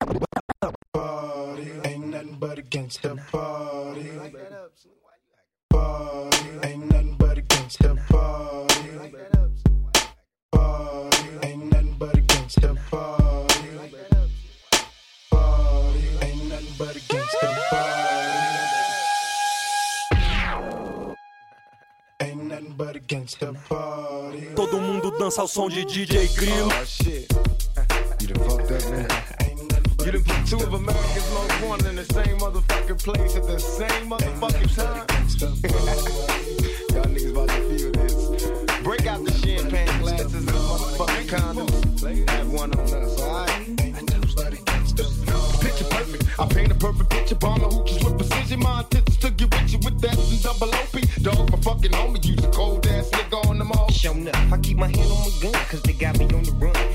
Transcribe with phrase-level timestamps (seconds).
[0.00, 4.10] Party ain't nothing but against the party.
[5.68, 8.90] Party ain't nothing but against the party.
[10.52, 13.68] Party ain't nothing but against the party.
[15.30, 17.90] Party ain't nothing but against the party.
[22.22, 24.54] Ain't nothing but against the party.
[24.56, 26.68] Todo mundo dança ao som de DJ Grilo.
[26.68, 27.28] Oh shit.
[28.20, 29.49] You done fucked up now.
[30.04, 33.58] You done put two of America's most wanted in the same motherfucking place at the
[33.58, 35.06] same motherfucking time.
[36.94, 38.80] Y'all niggas about to feel this.
[38.82, 42.30] Break out the champagne glasses and motherfucking condoms.
[42.30, 43.50] Have one on us, alright?
[45.60, 46.40] Picture perfect.
[46.40, 47.34] I paint a perfect picture.
[47.34, 48.60] Bomb the hoochies with precision.
[48.60, 50.96] My intentions to get with you with that and double OP.
[51.20, 52.24] Dog, my fucking homie.
[52.24, 53.90] Use a cold ass nigga on them all.
[53.90, 54.34] Show up.
[54.50, 56.89] I keep my hand on my gun, cause they got me on the run.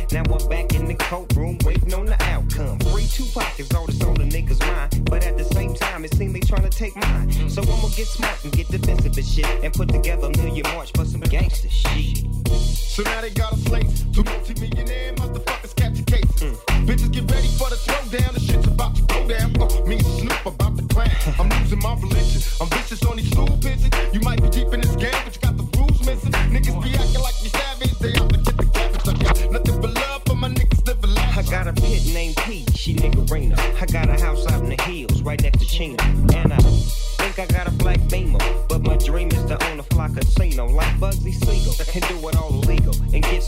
[9.35, 9.63] Shit.
[9.63, 12.25] And put together a million march for some gangster shit.
[12.47, 13.94] So now they got a slate.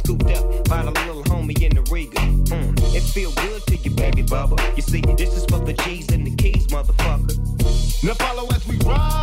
[0.07, 2.23] Scooped up by the little homie in the Regal.
[2.23, 4.55] Mm, it feel good to you, baby bubba.
[4.77, 7.35] You see, this is for the G's and the keys, motherfucker.
[8.05, 9.16] Now follow as we ride.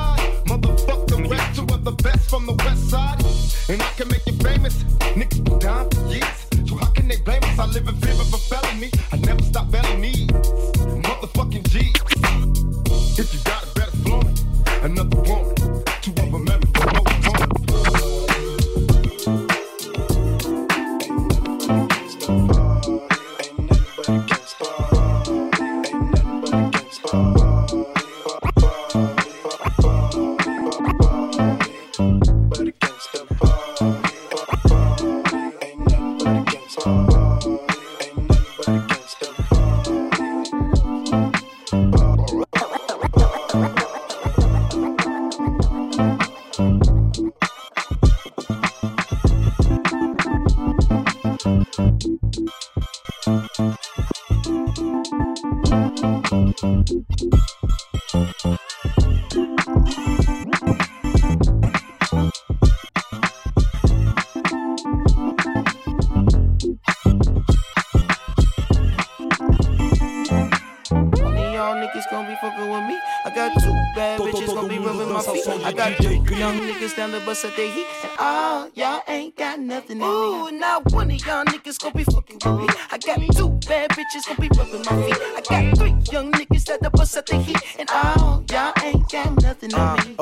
[77.45, 77.87] Niggas down the bus at their heat.
[78.03, 80.07] And all oh, y'all ain't got nothing in me.
[80.07, 82.24] Ooh, not one of y'all niggas gonna be fucking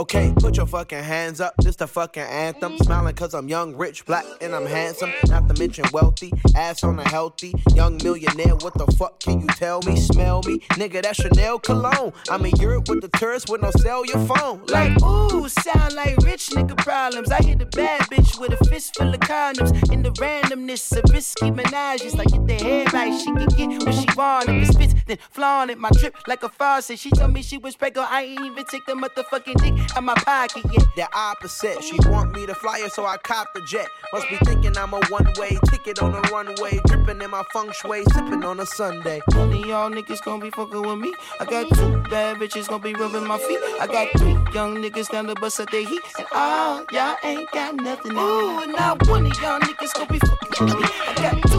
[0.02, 1.54] okay, put your fucking hands up.
[1.58, 2.76] This the fucking anthem.
[2.78, 5.12] Smiling cause I'm young, rich, black, and I'm handsome.
[5.28, 6.32] Not to mention wealthy.
[6.56, 7.54] Ass on a healthy.
[7.74, 8.56] Young millionaire.
[8.56, 9.96] What the fuck can you tell me?
[9.96, 10.58] Smell me?
[10.80, 12.12] Nigga, that's Chanel cologne.
[12.28, 14.64] I'm in Europe with the tourists with no cell your phone.
[14.66, 17.30] Like, ooh, sound like rich nigga problems.
[17.30, 19.70] I hit a bad bitch with a fist full of condoms.
[19.92, 22.16] In the randomness of risky menages.
[22.16, 24.48] Like, get the head right, she can get what she want.
[24.48, 25.78] If it spits, then flaunt it.
[25.78, 26.98] My trip like a faucet.
[26.98, 28.10] She told me she was pregnant.
[28.10, 30.86] I ain't even take the motherfucking dick out my pocket yet.
[30.96, 31.82] The opposite.
[31.82, 33.88] She want me to fly her, so I cop the jet.
[34.12, 38.04] Must be thinking I'm a one-way ticket on a runway, dripping in my feng shui,
[38.12, 39.20] sipping on a Sunday.
[39.34, 41.12] One of y'all niggas gonna be fucking with me.
[41.40, 43.58] I got two bad bitches gonna be rubbing my feet.
[43.80, 46.02] I got three young niggas down the bus at their heat.
[46.18, 50.12] And all y'all ain't got nothing in and Ooh, not one of y'all niggas gonna
[50.12, 50.88] be fucking with me.
[51.08, 51.51] I got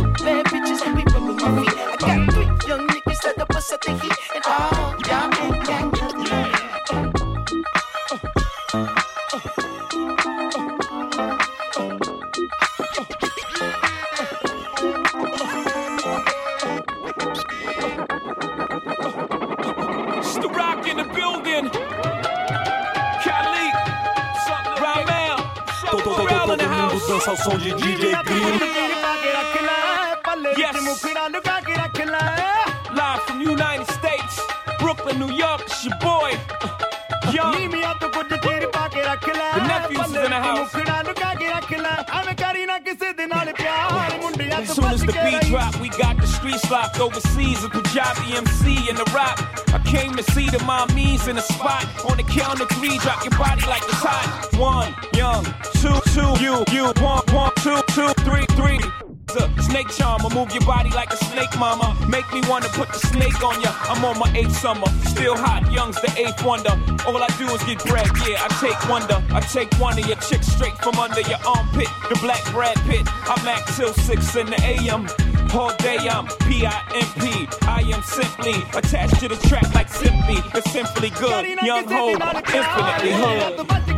[51.63, 52.11] spot.
[52.11, 54.49] On the count of three, drop your body like it's hot.
[54.57, 55.45] One, young,
[55.79, 59.12] two, two, you, you, one, one, two, two, three, three.
[59.61, 61.97] Snake charmer, move your body like a snake, mama.
[62.07, 63.71] Make me wanna put the snake on ya.
[63.89, 65.71] I'm on my eighth summer, still hot.
[65.71, 66.71] Young's the eighth wonder.
[67.07, 68.45] All I do is get bread, yeah.
[68.45, 69.23] I take wonder.
[69.31, 71.89] I take one of your chicks straight from under your armpit.
[72.09, 73.07] The black Brad Pitt.
[73.25, 75.07] I'm at till six in the AM.
[75.53, 77.47] All day I'm P-I-M-P.
[77.67, 80.37] I am simply attached to the track like simply.
[80.53, 81.45] It's simply good.
[81.63, 83.92] Young ho, infinitely hood.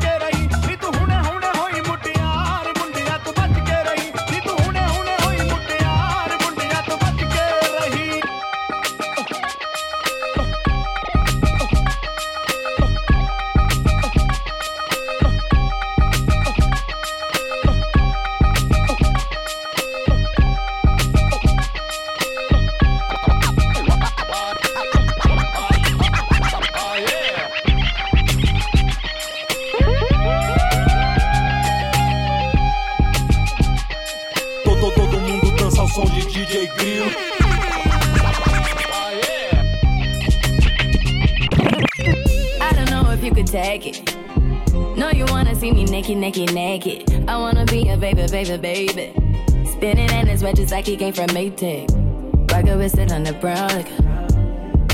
[46.26, 47.30] Naked, naked.
[47.30, 49.14] I wanna be a baby, baby, baby.
[49.74, 51.86] Spinning in his red just like he came from Maytag.
[52.52, 53.84] Rocket with it on the brown.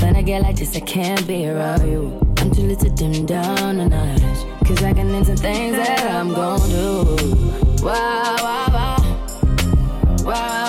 [0.02, 2.20] When I get like this, I can't be around you.
[2.36, 4.20] I'm too little to dim down a notch.
[4.66, 7.16] Cause I can into things that I'm gon' do.
[7.82, 8.98] Wow, wow.
[10.24, 10.61] Wow, wow,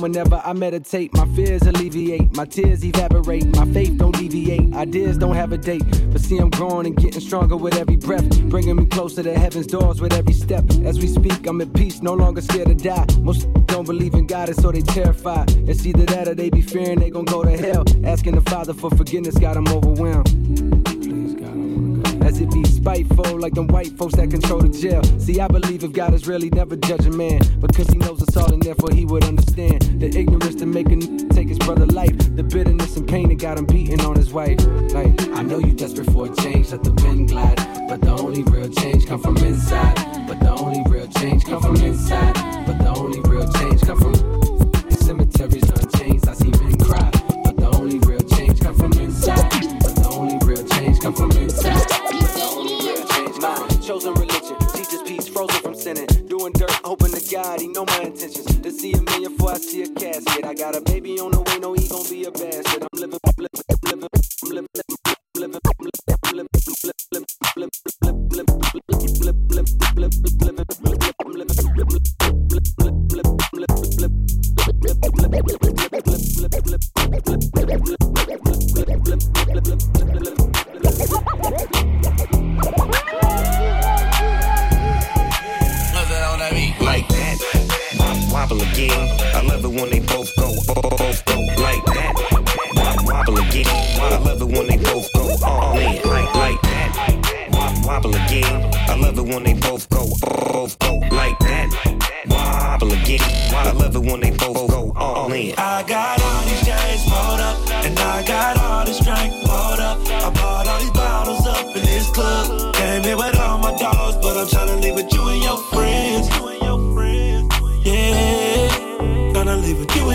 [0.00, 4.74] whenever I meditate, my fears alleviate, my tears evaporate, my faith don't deviate.
[4.74, 8.28] Ideas don't have a date, but see, I'm growing and getting stronger with every breath,
[8.44, 10.64] bringing me closer to heaven's doors with every step.
[10.84, 13.06] As we speak, I'm at peace, no longer scared to die.
[13.20, 15.50] Most don't believe in God, and so they terrified.
[15.68, 17.84] It's either that or they be fearing they gon' go to hell.
[18.04, 20.97] Asking the Father for forgiveness got them overwhelmed.
[21.08, 22.22] Please, God.
[22.22, 25.02] As it be spiteful, like them white folks that control the jail.
[25.18, 28.36] See, I believe if God is really never judge a man, because he knows us
[28.36, 31.86] all and therefore he would understand the ignorance to make a n- take his brother
[31.86, 34.58] life, the bitterness and pain that got him beating on his wife.
[34.92, 37.56] Like, I know you desperate for a change, let the pen glide,
[37.88, 39.94] but the only real change come from inside.
[40.28, 42.34] But the only real change come from inside.
[42.66, 44.27] But the only real change come from
[57.78, 58.60] know my intentions.
[58.60, 60.44] To see a million before I see a casket.
[60.44, 62.67] I got a baby on the way, no he gon' be a bastard.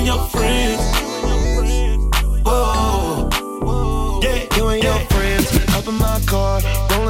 [0.03, 0.81] And your friends.
[2.45, 3.29] Whoa,
[4.21, 6.59] yeah, You and your friends up in my car,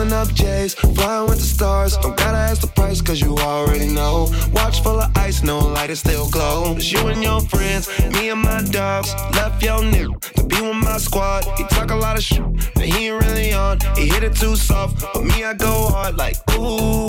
[0.03, 1.97] rolling up J's, flying with the stars.
[1.97, 4.29] Don't gotta ask the price, cause you already know.
[4.51, 6.75] Watch full of ice, no light, it still glow.
[6.75, 9.13] It's you and your friends, me and my dogs.
[9.35, 11.45] Left your nigga to be with my squad.
[11.57, 12.43] He talk a lot of shit,
[12.75, 13.79] but he ain't really on.
[13.95, 17.07] He hit it too soft, but me, I go hard like, ooh,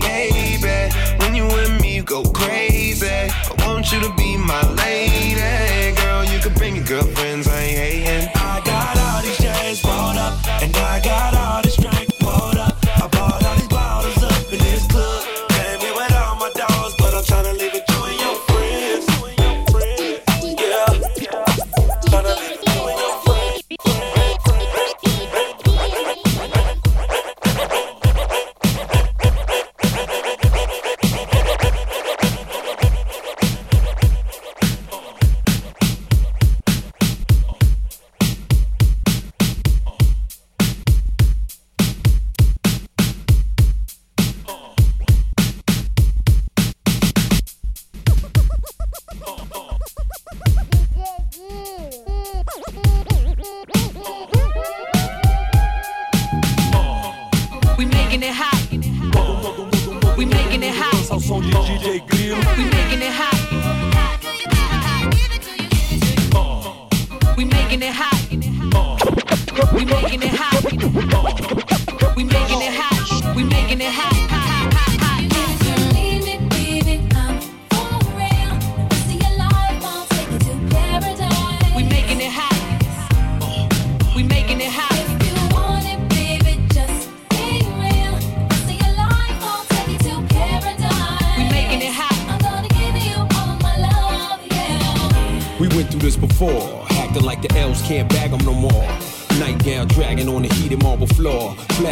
[0.00, 0.92] baby.
[1.20, 3.06] When you with me, you go crazy.
[3.08, 5.96] I want you to be my lady.
[5.96, 8.28] Girl, you can bring your girlfriends, I ain't hating.
[8.34, 11.65] I got all these chains pulled up, and I got all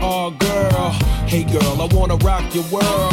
[0.00, 0.90] Oh, girl.
[1.26, 3.12] Hey, girl, I wanna rock your world.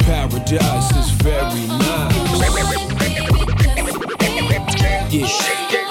[0.00, 2.18] Paradise is very nice.
[5.10, 5.87] Yeah.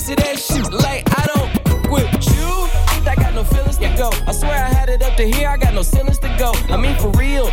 [0.00, 3.08] I'ma that shit like I don't with you.
[3.08, 4.10] I got no feelings to go.
[4.26, 5.48] I swear I had it up to here.
[5.48, 6.52] I got no ceilings to go.
[6.72, 7.50] I mean for real.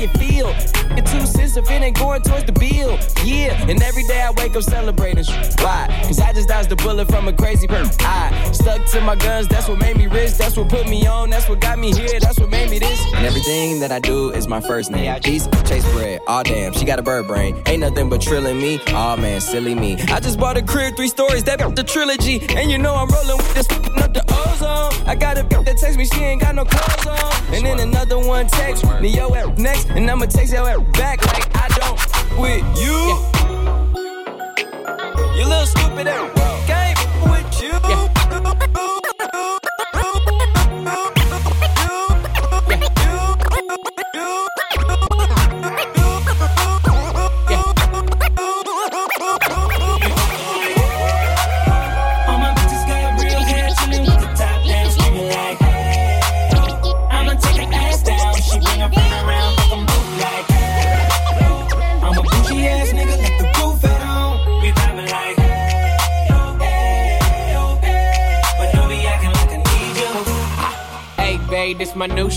[0.00, 0.48] You feel?
[0.96, 2.98] Your two cents if it ain't going towards the bill.
[3.22, 5.26] Yeah, and every day I wake up celebrating.
[5.58, 6.02] Why?
[6.06, 7.94] Cause I just dodged the bullet from a crazy person.
[8.00, 10.38] I stuck to my guns, that's what made me rich.
[10.38, 12.98] That's what put me on, that's what got me here, that's what made me this.
[13.12, 15.20] And everything that I do is my first name.
[15.20, 16.22] Peace, chase bread.
[16.26, 17.62] Aw damn, she got a bird brain.
[17.66, 18.80] Ain't nothing but trilling me.
[18.88, 20.00] Aw man, silly me.
[20.08, 22.40] I just bought a crib, three stories, that the trilogy.
[22.56, 23.68] And you know I'm rolling with this
[24.00, 25.06] up the ozone.
[25.06, 27.54] I got a that text me, she ain't got no clothes on.
[27.54, 29.89] And then another one text me, yo next.
[29.96, 31.98] And I'ma text your ass back like I don't
[32.38, 32.98] with you.
[35.36, 36.66] You little stupid ass.
[36.66, 38.09] Game with you.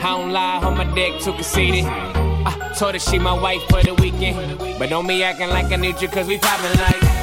[0.00, 1.84] I don't lie, on my dick too conceited.
[1.84, 4.58] I told her she my wife for the weekend.
[4.78, 7.17] But don't be acting like I need you, cause we poppin' like.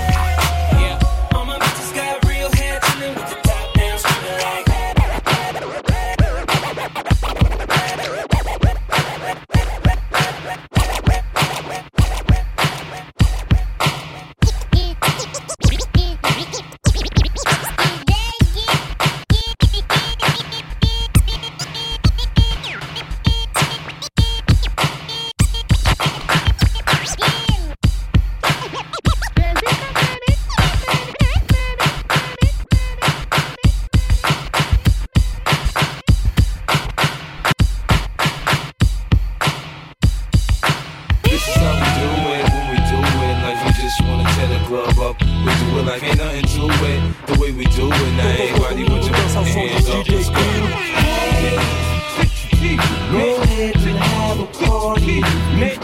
[41.36, 43.36] This is how we do it when we do it.
[43.44, 45.20] Like we just wanna tear the club up.
[45.20, 47.00] We do it like ain't nothing to it.
[47.28, 50.08] The way we do it, now everybody put your hands up.
[50.08, 50.40] Let's go.
[52.64, 55.20] Hey, let's have a party.
[55.60, 55.82] Make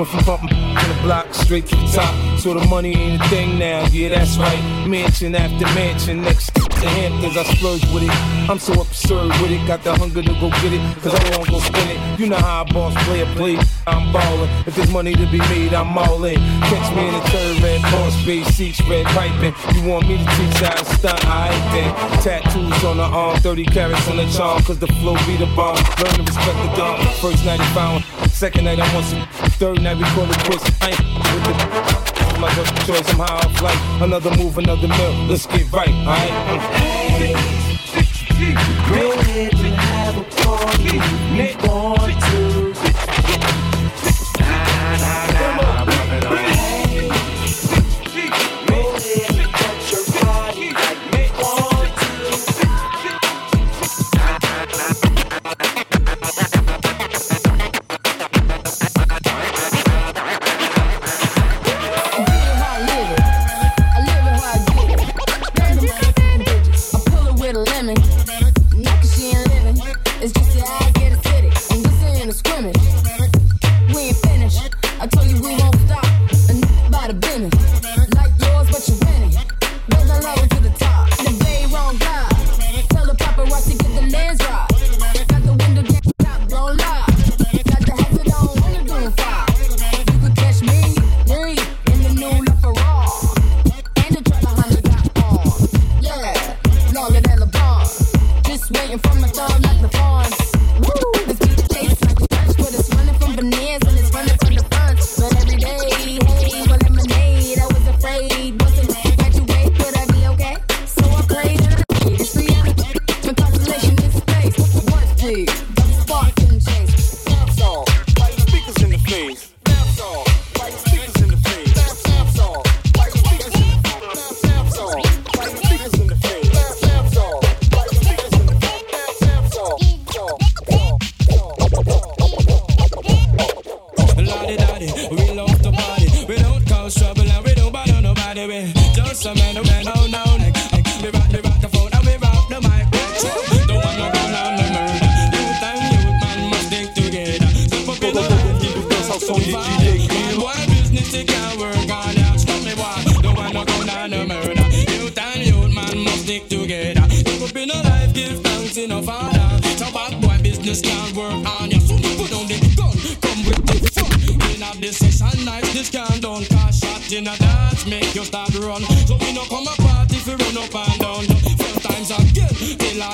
[0.00, 2.40] Went from bumping to the block straight to the top.
[2.40, 4.86] So the money ain't a thing now, yeah, that's right.
[4.88, 8.48] Mansion after mansion, next to Hamptons, I splurge with it.
[8.48, 11.46] I'm so absurd with it, got the hunger to go get it, cause I don't
[11.50, 12.18] go spend it.
[12.18, 14.48] You know how a boss player play, I'm ballin'.
[14.66, 16.36] If there's money to be made, I'm all in.
[16.72, 19.52] Catch me in the third red boss, base seats, red piping.
[19.76, 22.22] You want me to teach how to stunt, I ain't then.
[22.22, 25.76] Tattoos on the arm, 30 carats on the charm, cause the flow be the bomb.
[25.76, 27.06] Learn to respect the dog.
[27.20, 28.02] First night he found,
[28.40, 29.26] second night I want some,
[29.60, 30.64] third night we call it quits.
[30.80, 34.00] I ain't with the my first choice, I'm high off life.
[34.00, 35.12] Another move, another mill.
[35.28, 36.30] Let's get right, alright?
[37.20, 37.34] Hey,
[38.88, 40.96] go ahead and have a party.
[41.36, 42.09] You want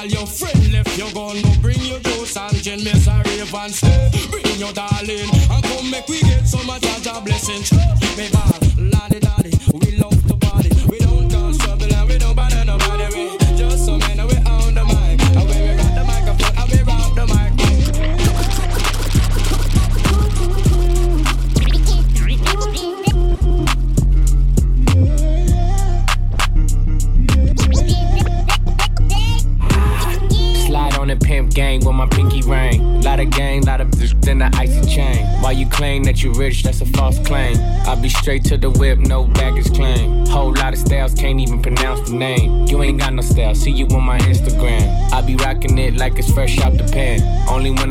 [0.06, 1.40] all your friend left you gone.
[1.42, 4.10] Go bring your juice and gin, miss a rave and stay.
[4.30, 7.72] Bring your darling and come make we get some of Jaja blessings.
[8.16, 8.55] Me.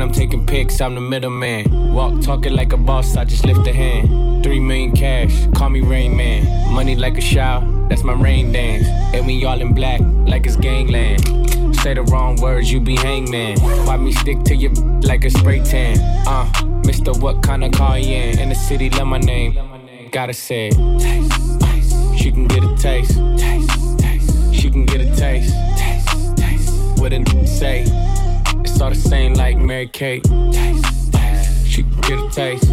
[0.06, 1.92] I'm taking pics, I'm the middleman.
[1.92, 4.44] Walk talking like a boss, I just lift a hand.
[4.44, 6.72] Three million cash, call me Rain Man.
[6.72, 8.86] Money like a shower, that's my rain dance.
[9.14, 11.24] And we all in black, like it's gangland.
[11.76, 13.58] Say the wrong words, you be hangman.
[13.86, 14.68] Why me stick to you
[15.00, 15.98] like a spray tan?
[16.28, 16.44] Uh,
[16.82, 17.18] Mr.
[17.20, 18.38] What kind of car you in?
[18.38, 19.75] In the city, love my name.
[20.10, 20.74] Gotta say it.
[22.18, 23.12] She can get a taste.
[24.54, 25.52] She can get a taste.
[25.76, 26.98] taste, taste.
[26.98, 27.84] What a say?
[28.60, 30.24] It's all the same like Mary Kate.
[31.66, 32.70] She can get a taste.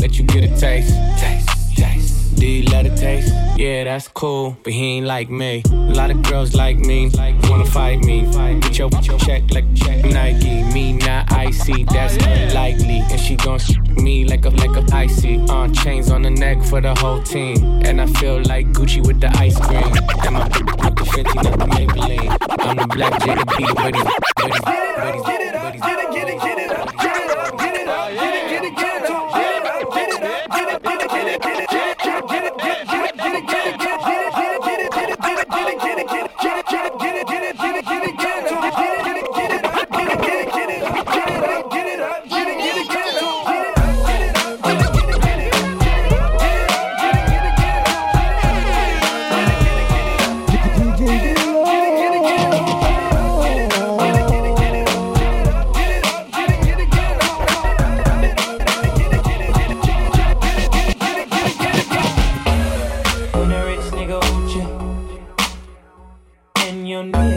[0.00, 0.94] Let you get a taste.
[1.18, 2.36] Taste, taste.
[2.36, 3.32] Do you let it taste?
[3.56, 5.62] Yeah, that's cool, but he ain't like me.
[5.70, 7.10] A lot of girls like me,
[7.44, 8.26] wanna fight me.
[8.60, 10.64] Get your check like check Nike.
[10.74, 13.02] Me not icy, that's unlikely.
[13.10, 13.60] And she gon'
[13.96, 15.38] me like a like a icy.
[15.48, 17.82] On uh, chains on the neck for the whole team.
[17.84, 19.92] And I feel like Gucci with the ice cream.
[20.24, 20.44] And my
[20.82, 22.36] with the Fenty, not the Maybelline.
[22.60, 24.02] I'm the black B, buddy,
[24.36, 25.44] buddy, buddy,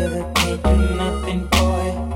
[0.08, 2.07] ever paid you nothing, boy.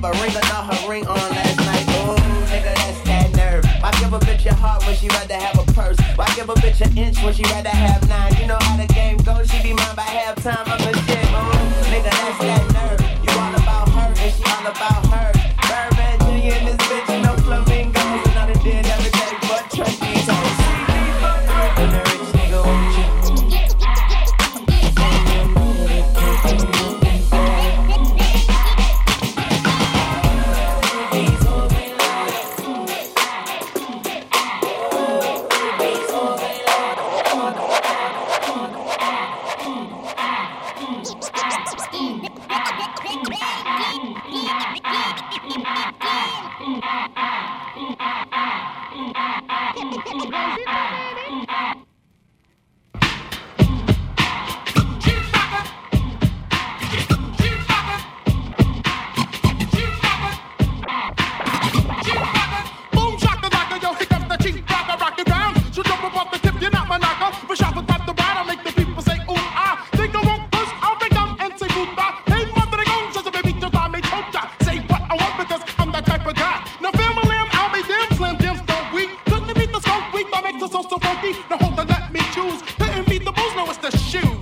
[0.00, 0.18] Buddy.
[0.52, 1.86] out her ring on last night.
[2.00, 2.16] Ooh,
[2.50, 3.64] nigga, that's that nerve.
[3.80, 5.98] Why give a bitch a heart when she rather have a purse?
[6.16, 8.34] Why give a bitch an inch when she rather have nine?
[8.40, 10.64] You know how the game goes, she be mine by halftime.
[10.66, 13.00] I'm the shit, ooh, nigga, that's that nerve.
[13.24, 15.31] You all about her and she all about her.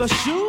[0.01, 0.40] The shoe?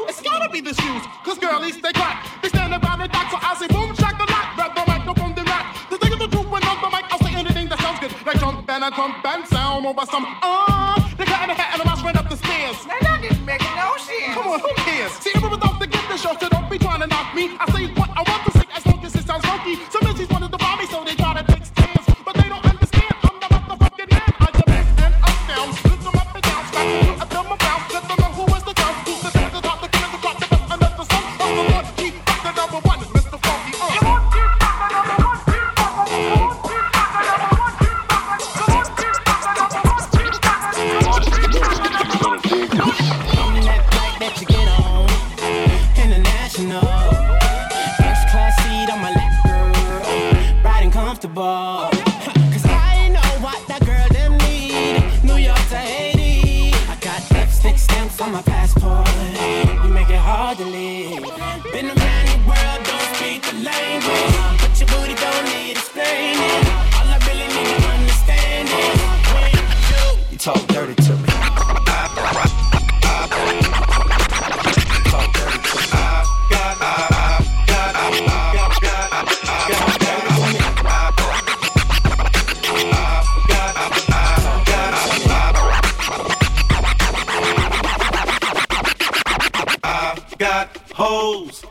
[91.01, 91.65] Holes.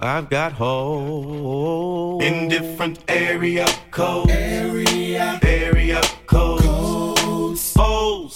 [0.00, 4.32] I've got holes in different area codes.
[4.32, 7.74] Area, area codes.
[7.76, 8.34] Holes.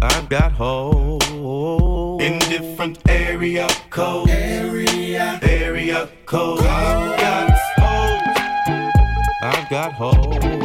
[0.00, 4.30] I've got holes in different area codes.
[4.30, 6.62] Area, area codes.
[6.62, 7.50] I've got
[7.82, 8.22] holes.
[9.42, 10.63] I've got holes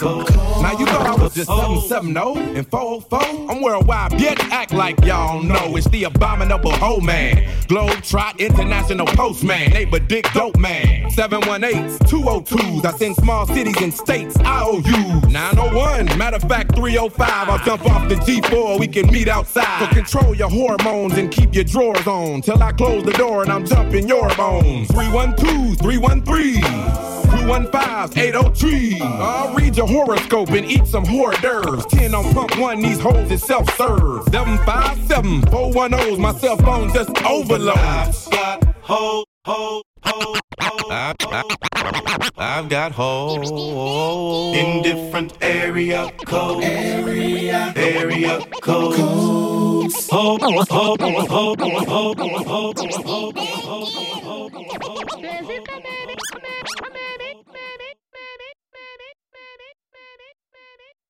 [0.00, 3.50] Now you thought I was just 770 and 404.
[3.50, 4.38] I'm worldwide, bitch.
[4.50, 7.48] Act like y'all know it's the abominable hoe man.
[7.66, 9.70] Globe Trot International Postman.
[9.70, 11.10] Neighbor Dick Dope Man.
[11.10, 12.84] 718s, 202s.
[12.84, 14.36] I send small cities and states.
[14.38, 16.16] I owe you 901.
[16.16, 17.48] Matter of fact, 305.
[17.48, 18.78] I'll jump off the G4.
[18.78, 19.80] We can meet outside.
[19.80, 22.42] So control your hormones and keep your drawers on.
[22.42, 24.88] Till I close the door and I'm jumping your bones.
[24.88, 27.17] 312s, 313s.
[27.48, 29.00] 215 803.
[29.00, 31.86] I'll read your horoscope and eat some hors d'oeuvres.
[31.86, 34.24] 10 on pump one, these hoes is self serve.
[34.24, 37.78] 757 410's, my cell phone just overload.
[37.78, 40.90] I've got holes, holes, holes, holes.
[40.90, 46.66] I've, I've, I've got holes in different area codes.
[46.66, 48.98] Area, area codes.
[49.00, 54.48] Holes, holes, holes, holes, holes, holes, holes, holes, holes, holes, holes.